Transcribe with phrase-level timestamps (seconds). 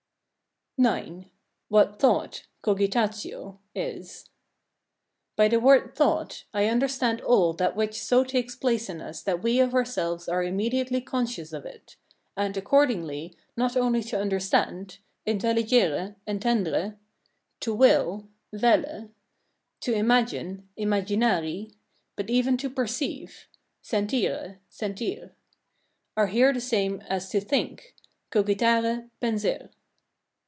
[0.79, 1.27] IX.
[1.67, 4.29] What thought (COGITATIO) is.
[5.35, 9.43] By the word thought, I understand all that which so takes place in us that
[9.43, 11.97] we of ourselves are immediately conscious of it;
[12.35, 16.97] and, accordingly, not only to understand (INTELLIGERE, ENTENDRE),
[17.59, 19.11] to will (VELLE),
[19.81, 21.75] to imagine (IMAGINARI),
[22.15, 23.47] but even to perceive
[23.83, 25.35] (SENTIRE, SENTIR),
[26.17, 27.93] are here the same as to think
[28.31, 29.69] (COGITARE, PENSER).